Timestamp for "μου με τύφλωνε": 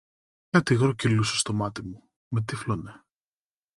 1.83-3.03